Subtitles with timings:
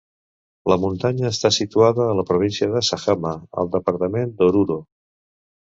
[0.71, 4.83] La muntanya està situada a la província de Sajama, al departament d'Oruro.